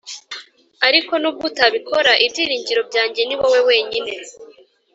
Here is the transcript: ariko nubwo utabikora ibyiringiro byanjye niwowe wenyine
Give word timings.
ariko 0.87 1.13
nubwo 1.17 1.43
utabikora 1.49 2.11
ibyiringiro 2.25 2.81
byanjye 2.89 3.21
niwowe 3.23 3.59
wenyine 3.67 4.11